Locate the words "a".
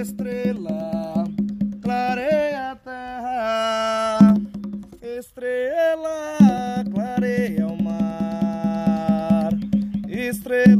2.70-2.76